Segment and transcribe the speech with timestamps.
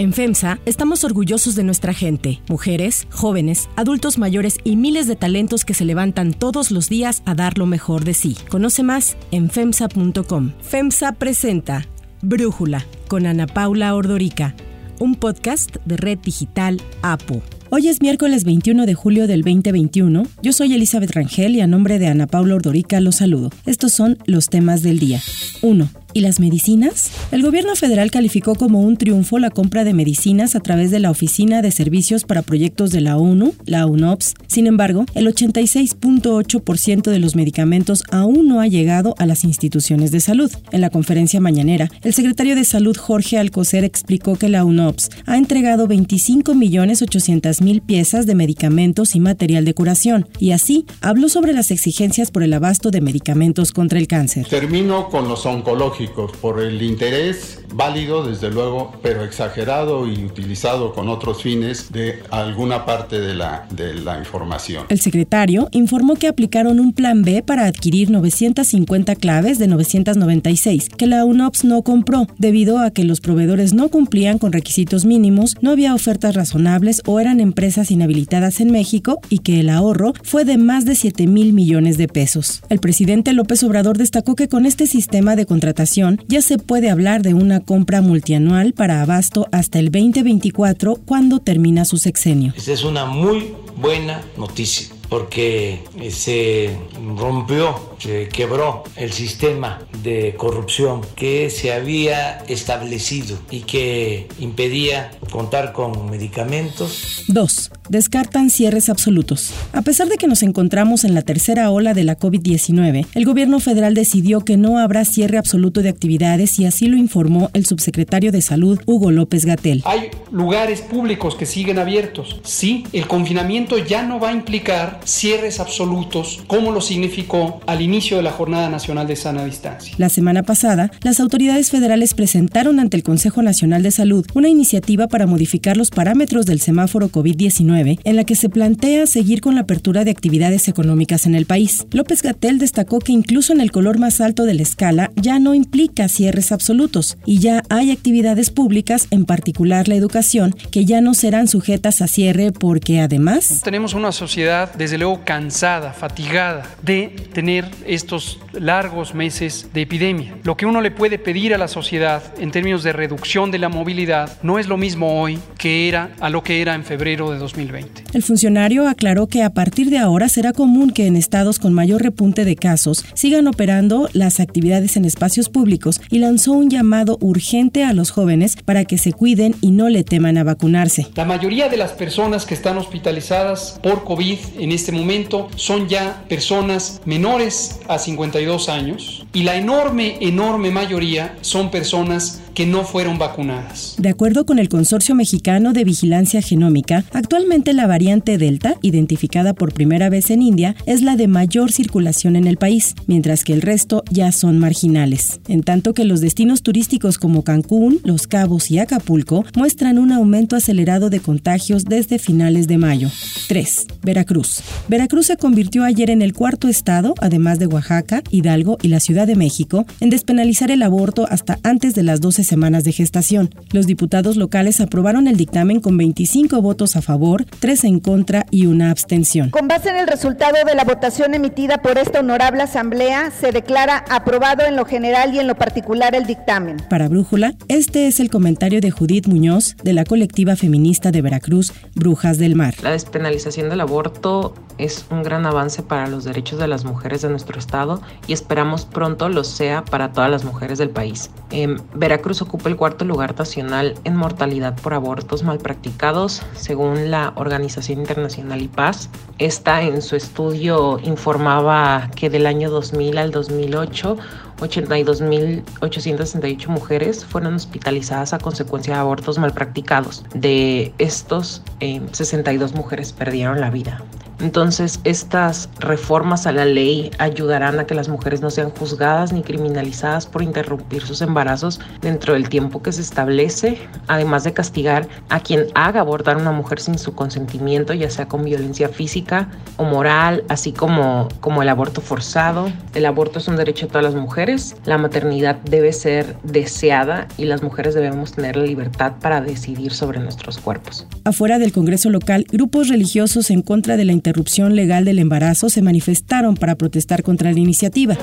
[0.00, 5.66] En FEMSA estamos orgullosos de nuestra gente, mujeres, jóvenes, adultos mayores y miles de talentos
[5.66, 8.34] que se levantan todos los días a dar lo mejor de sí.
[8.48, 10.52] Conoce más en FEMSA.com.
[10.62, 11.86] FEMSA presenta
[12.22, 14.54] Brújula con Ana Paula Ordorica,
[15.00, 17.42] un podcast de Red Digital APO.
[17.68, 20.22] Hoy es miércoles 21 de julio del 2021.
[20.42, 23.50] Yo soy Elizabeth Rangel y a nombre de Ana Paula Ordorica los saludo.
[23.66, 25.20] Estos son los temas del día.
[25.60, 25.90] 1.
[26.12, 27.12] ¿Y las medicinas?
[27.30, 31.10] El gobierno federal calificó como un triunfo la compra de medicinas a través de la
[31.10, 34.34] Oficina de Servicios para Proyectos de la ONU, la UNOPS.
[34.48, 40.18] Sin embargo, el 86.8% de los medicamentos aún no ha llegado a las instituciones de
[40.18, 40.50] salud.
[40.72, 45.38] En la conferencia mañanera, el secretario de Salud Jorge Alcocer explicó que la UNOPS ha
[45.38, 52.32] entregado 25.800.000 piezas de medicamentos y material de curación, y así habló sobre las exigencias
[52.32, 54.48] por el abasto de medicamentos contra el cáncer.
[54.48, 61.08] Termino con los oncológicos por el interés válido, desde luego, pero exagerado y utilizado con
[61.08, 64.86] otros fines de alguna parte de la, de la información.
[64.88, 71.06] El secretario informó que aplicaron un plan B para adquirir 950 claves de 996 que
[71.06, 75.70] la UNOPS no compró debido a que los proveedores no cumplían con requisitos mínimos, no
[75.70, 80.58] había ofertas razonables o eran empresas inhabilitadas en México y que el ahorro fue de
[80.58, 82.62] más de 7 mil millones de pesos.
[82.68, 85.89] El presidente López Obrador destacó que con este sistema de contratación
[86.28, 91.84] ya se puede hablar de una compra multianual para abasto hasta el 2024 cuando termina
[91.84, 92.52] su sexenio.
[92.56, 96.70] Esta es una muy buena noticia porque eh, se
[97.16, 105.72] rompió, se quebró el sistema de corrupción que se había establecido y que impedía contar
[105.72, 107.24] con medicamentos.
[107.28, 107.72] 2.
[107.88, 109.52] Descartan cierres absolutos.
[109.72, 113.58] A pesar de que nos encontramos en la tercera ola de la COVID-19, el gobierno
[113.58, 118.30] federal decidió que no habrá cierre absoluto de actividades y así lo informó el subsecretario
[118.30, 119.82] de Salud, Hugo López Gatel.
[119.86, 122.40] Hay lugares públicos que siguen abiertos.
[122.44, 128.16] Sí, el confinamiento ya no va a implicar cierres absolutos como lo significó al inicio
[128.16, 129.94] de la Jornada Nacional de Sana Distancia.
[129.98, 135.08] La semana pasada, las autoridades federales presentaron ante el Consejo Nacional de Salud una iniciativa
[135.08, 139.62] para modificar los parámetros del semáforo COVID-19 en la que se plantea seguir con la
[139.62, 141.86] apertura de actividades económicas en el país.
[141.92, 145.54] López Gatel destacó que incluso en el color más alto de la escala ya no
[145.54, 151.14] implica cierres absolutos y ya hay actividades públicas, en particular la educación, que ya no
[151.14, 157.64] serán sujetas a cierre porque además tenemos una sociedad desde luego cansada, fatigada de tener
[157.86, 160.34] estos largos meses de epidemia.
[160.42, 163.68] Lo que uno le puede pedir a la sociedad en términos de reducción de la
[163.68, 167.38] movilidad no es lo mismo hoy que era a lo que era en febrero de
[167.38, 168.02] 2020.
[168.12, 172.02] El funcionario aclaró que a partir de ahora será común que en estados con mayor
[172.02, 177.84] repunte de casos sigan operando las actividades en espacios públicos y lanzó un llamado urgente
[177.84, 181.06] a los jóvenes para que se cuiden y no le teman a vacunarse.
[181.14, 186.24] La mayoría de las personas que están hospitalizadas por COVID en este momento son ya
[186.28, 193.18] personas menores a 52 años y la enorme, enorme mayoría son personas que no fueron
[193.18, 193.94] vacunadas.
[193.98, 199.72] De acuerdo con el Consorcio Mexicano de Vigilancia Genómica, actualmente la variante Delta, identificada por
[199.72, 203.62] primera vez en India, es la de mayor circulación en el país, mientras que el
[203.62, 205.40] resto ya son marginales.
[205.48, 210.56] En tanto que los destinos turísticos como Cancún, Los Cabos y Acapulco muestran un aumento
[210.56, 213.10] acelerado de contagios desde finales de mayo.
[213.48, 213.86] 3.
[214.02, 214.60] Veracruz.
[214.88, 219.19] Veracruz se convirtió ayer en el cuarto estado, además de Oaxaca, Hidalgo y la Ciudad
[219.26, 223.50] de México, en despenalizar el aborto hasta antes de las 12 semanas de gestación.
[223.72, 228.66] Los diputados locales aprobaron el dictamen con 25 votos a favor, 3 en contra y
[228.66, 229.50] una abstención.
[229.50, 234.04] Con base en el resultado de la votación emitida por esta honorable asamblea, se declara
[234.10, 236.78] aprobado en lo general y en lo particular el dictamen.
[236.88, 241.72] Para Brújula, este es el comentario de Judith Muñoz, de la colectiva feminista de Veracruz,
[241.94, 242.74] Brujas del Mar.
[242.82, 247.28] La despenalización del aborto es un gran avance para los derechos de las mujeres de
[247.28, 251.30] nuestro estado y esperamos pronto lo sea para todas las mujeres del país.
[251.50, 257.32] En Veracruz ocupa el cuarto lugar nacional en mortalidad por abortos mal practicados, según la
[257.36, 259.10] Organización Internacional IPAS.
[259.38, 264.16] Esta en su estudio informaba que del año 2000 al 2008,
[264.60, 270.24] 82.868 mujeres fueron hospitalizadas a consecuencia de abortos mal practicados.
[270.34, 274.02] De estos, 62 eh, mujeres perdieron la vida.
[274.40, 279.42] Entonces, estas reformas a la ley ayudarán a que las mujeres no sean juzgadas ni
[279.42, 285.40] criminalizadas por interrumpir sus embarazos dentro del tiempo que se establece, además de castigar a
[285.40, 289.84] quien haga abortar a una mujer sin su consentimiento, ya sea con violencia física o
[289.84, 292.72] moral, así como, como el aborto forzado.
[292.94, 297.44] El aborto es un derecho de todas las mujeres, la maternidad debe ser deseada y
[297.44, 301.06] las mujeres debemos tener la libertad para decidir sobre nuestros cuerpos.
[301.24, 304.29] Afuera del Congreso local, grupos religiosos en contra de la interrupción
[304.74, 308.16] legal del embarazo se manifestaron para protestar contra la iniciativa.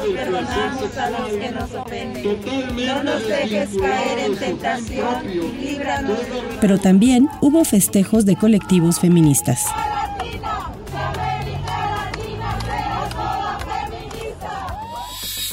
[6.62, 9.66] Pero también hubo festejos de colectivos feministas.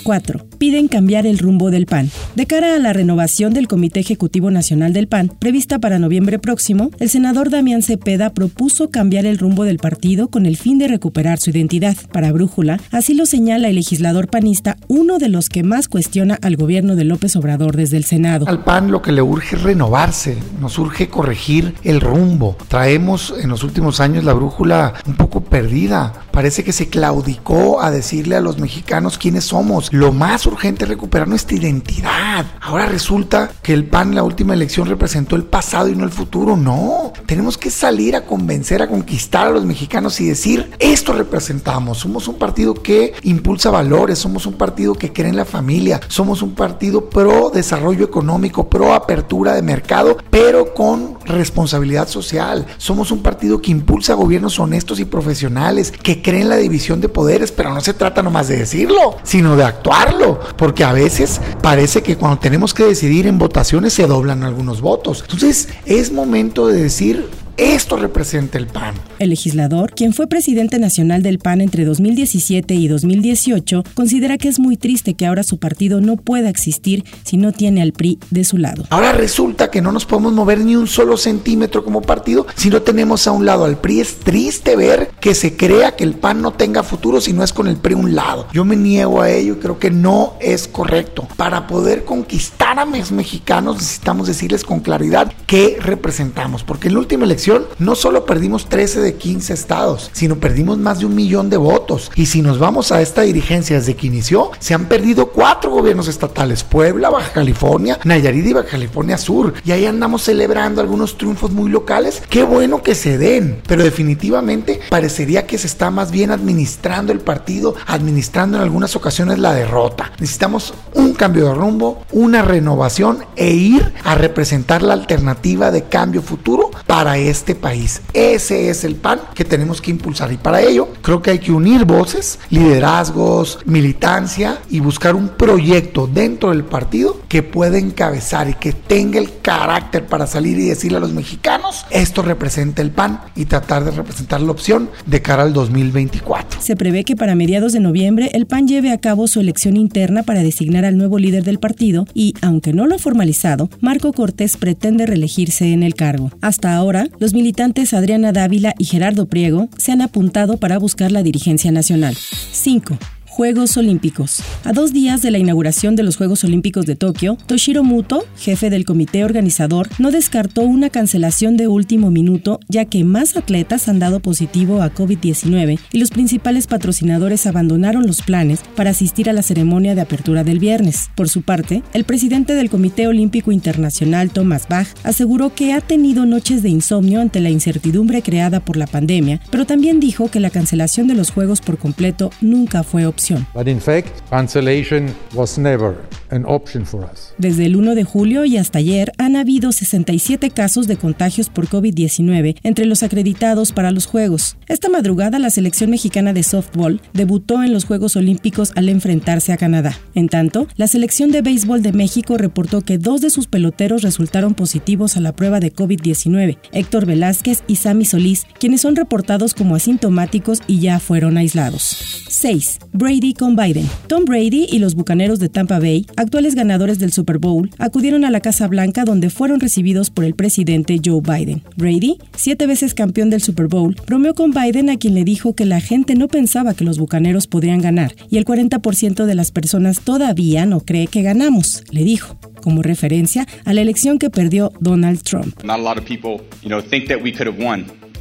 [0.05, 0.54] 4.
[0.59, 2.11] Piden cambiar el rumbo del PAN.
[2.37, 6.91] De cara a la renovación del Comité Ejecutivo Nacional del PAN, prevista para noviembre próximo,
[7.01, 11.39] el senador Damián Cepeda propuso cambiar el rumbo del partido con el fin de recuperar
[11.41, 11.97] su identidad.
[12.13, 16.57] Para Brújula, así lo señala el legislador panista, uno de los que más cuestiona al
[16.57, 18.47] gobierno de López Obrador desde el Senado.
[18.49, 22.57] Al PAN lo que le urge es renovarse, nos urge corregir el rumbo.
[22.69, 26.13] Traemos en los últimos años la brújula un poco perdida.
[26.31, 31.29] Parece que se claudicó a decirle a los mexicanos quiénes somos lo más urgente recuperar
[31.29, 32.47] nuestra identidad.
[32.61, 36.11] Ahora resulta que el PAN en la última elección representó el pasado y no el
[36.11, 36.57] futuro.
[36.57, 41.99] No, tenemos que salir a convencer, a conquistar a los mexicanos y decir, esto representamos.
[41.99, 46.43] Somos un partido que impulsa valores, somos un partido que cree en la familia, somos
[46.43, 52.67] un partido pro desarrollo económico, pro apertura de mercado, pero con responsabilidad social.
[52.79, 57.09] Somos un partido que impulsa gobiernos honestos y profesionales, que creen en la división de
[57.09, 61.41] poderes, pero no se trata nomás de decirlo, sino de actuar actuarlo, porque a veces
[61.63, 65.21] parece que cuando tenemos que decidir en votaciones se doblan algunos votos.
[65.23, 68.95] Entonces es momento de decir, esto representa el PAN.
[69.25, 74.59] El legislador, quien fue presidente nacional del PAN entre 2017 y 2018, considera que es
[74.59, 78.45] muy triste que ahora su partido no pueda existir si no tiene al PRI de
[78.45, 78.85] su lado.
[78.91, 82.83] Ahora resulta que no nos podemos mover ni un solo centímetro como partido si no
[82.83, 84.01] tenemos a un lado al PRI.
[84.01, 87.55] Es triste ver que se crea que el PAN no tenga futuro si no es
[87.55, 88.47] con el PRI un lado.
[88.53, 91.27] Yo me niego a ello y creo que no es correcto.
[91.39, 97.01] Para poder conquistar a los mexicanos necesitamos decirles con claridad qué representamos, porque en la
[97.01, 101.51] última elección no solo perdimos 13 de 15 estados, sino perdimos más de un millón
[101.51, 102.11] de votos.
[102.15, 106.09] Y si nos vamos a esta dirigencia desde que inició, se han perdido cuatro gobiernos
[106.09, 109.55] estatales, Puebla, Baja California, Nayarit y Baja California Sur.
[109.65, 112.23] Y ahí andamos celebrando algunos triunfos muy locales.
[112.29, 117.21] Qué bueno que se den, pero definitivamente parecería que se está más bien administrando el
[117.21, 120.13] partido, administrando en algunas ocasiones la derrota.
[120.19, 126.23] Necesitamos un cambio de rumbo, una renovación e ir a representar la alternativa de cambio
[126.23, 128.01] futuro para este país.
[128.13, 131.53] Ese es el pan que tenemos que impulsar y para ello creo que hay que
[131.53, 138.55] unir voces, liderazgos, militancia y buscar un proyecto dentro del partido que pueda encabezar y
[138.55, 143.21] que tenga el carácter para salir y decirle a los mexicanos, esto representa el PAN
[143.35, 146.61] y tratar de representar la opción de cara al 2024.
[146.61, 150.23] Se prevé que para mediados de noviembre el PAN lleve a cabo su elección interna
[150.23, 154.57] para designar al nuevo líder del partido y, aunque no lo ha formalizado, Marco Cortés
[154.57, 156.31] pretende reelegirse en el cargo.
[156.41, 161.23] Hasta ahora, los militantes Adriana Dávila y Gerardo Priego se han apuntado para buscar la
[161.23, 162.17] dirigencia nacional.
[162.53, 162.99] 5.
[163.35, 164.45] Juegos Olímpicos.
[164.63, 168.71] A dos días de la inauguración de los Juegos Olímpicos de Tokio, Toshiro Muto, jefe
[168.71, 173.99] del comité organizador, no descartó una cancelación de último minuto, ya que más atletas han
[173.99, 179.43] dado positivo a COVID-19 y los principales patrocinadores abandonaron los planes para asistir a la
[179.43, 181.11] ceremonia de apertura del viernes.
[181.17, 186.25] Por su parte, el presidente del Comité Olímpico Internacional, Thomas Bach, aseguró que ha tenido
[186.25, 190.51] noches de insomnio ante la incertidumbre creada por la pandemia, pero también dijo que la
[190.51, 193.24] cancelación de los Juegos por completo nunca fue opción
[193.55, 195.97] But in fact, cancellation was never
[196.31, 197.33] an option for us.
[197.39, 201.69] Desde el 1 de julio y hasta ayer han habido 67 casos de contagios por
[201.69, 204.57] COVID-19 entre los acreditados para los Juegos.
[204.69, 209.57] Esta madrugada la selección mexicana de softball debutó en los Juegos Olímpicos al enfrentarse a
[209.57, 209.99] Canadá.
[210.15, 214.55] En tanto, la selección de béisbol de México reportó que dos de sus peloteros resultaron
[214.55, 219.75] positivos a la prueba de COVID-19, Héctor Velázquez y Sammy Solís, quienes son reportados como
[219.75, 222.25] asintomáticos y ya fueron aislados.
[222.29, 222.79] 6.
[223.15, 223.89] Brady con Biden.
[224.09, 228.31] Tom Brady y los Bucaneros de Tampa Bay, actuales ganadores del Super Bowl, acudieron a
[228.33, 231.63] la Casa Blanca donde fueron recibidos por el presidente Joe Biden.
[231.77, 235.65] Brady, siete veces campeón del Super Bowl, bromeó con Biden a quien le dijo que
[235.65, 240.01] la gente no pensaba que los Bucaneros podrían ganar y el 40% de las personas
[240.01, 245.23] todavía no cree que ganamos, le dijo como referencia a la elección que perdió Donald
[245.23, 245.55] Trump.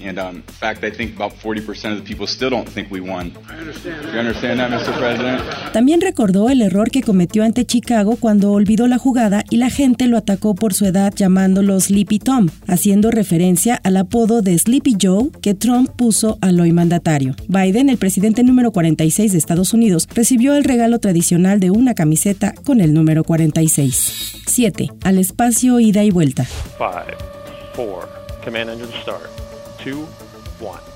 [0.06, 3.00] And um, in fact, I think about 40% of the people still don't think we
[3.00, 3.32] won.
[3.50, 4.14] I understand that.
[4.14, 4.98] You understand that, Mr.
[4.98, 5.42] President?
[5.72, 10.08] También recordó el error que cometió ante Chicago cuando olvidó la jugada y la gente
[10.08, 15.30] lo atacó por su edad llamándolo Sleepy Tom, haciendo referencia al apodo de Sleepy Joe
[15.42, 17.36] que Trump puso al hoy mandatario.
[17.48, 22.54] Biden, el presidente número 46 de Estados Unidos, recibió el regalo tradicional de una camiseta
[22.66, 24.42] con el número 46.
[24.48, 24.90] 7.
[25.04, 26.46] Al espacio ida y vuelta.
[26.46, 26.84] 5,
[27.76, 28.10] 4,
[28.44, 29.43] command engine start.
[29.86, 29.96] 2,
[30.62, 30.94] 1.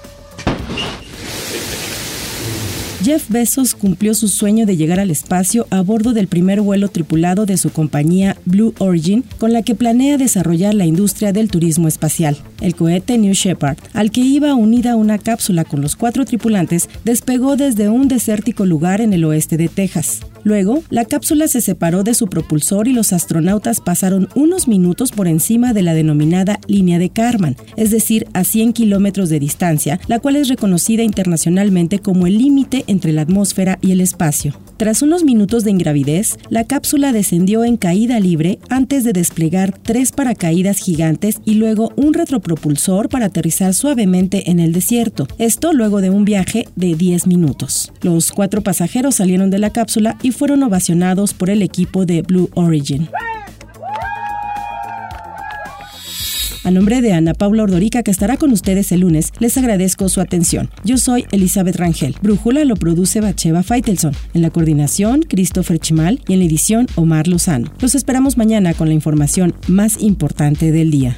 [3.04, 7.46] Jeff Bezos cumplió su sueño de llegar al espacio a bordo del primer vuelo tripulado
[7.46, 12.38] de su compañía Blue Origin, con la que planea desarrollar la industria del turismo espacial.
[12.60, 17.56] El cohete New Shepard, al que iba unida una cápsula con los cuatro tripulantes, despegó
[17.56, 20.22] desde un desértico lugar en el oeste de Texas.
[20.48, 25.28] Luego, la cápsula se separó de su propulsor y los astronautas pasaron unos minutos por
[25.28, 30.20] encima de la denominada línea de Karman, es decir, a 100 kilómetros de distancia, la
[30.20, 34.58] cual es reconocida internacionalmente como el límite entre la atmósfera y el espacio.
[34.78, 40.12] Tras unos minutos de ingravidez, la cápsula descendió en caída libre antes de desplegar tres
[40.12, 45.28] paracaídas gigantes y luego un retropropulsor para aterrizar suavemente en el desierto.
[45.40, 47.92] Esto luego de un viaje de 10 minutos.
[48.02, 52.50] Los cuatro pasajeros salieron de la cápsula y fueron ovacionados por el equipo de Blue
[52.54, 53.10] Origin.
[56.64, 60.20] A nombre de Ana Paula Ordorica, que estará con ustedes el lunes, les agradezco su
[60.20, 60.70] atención.
[60.84, 62.16] Yo soy Elizabeth Rangel.
[62.22, 64.12] Brújula lo produce Bacheva Feitelson.
[64.34, 67.72] En la coordinación, Christopher Chimal y en la edición, Omar Lozano.
[67.80, 71.18] Los esperamos mañana con la información más importante del día.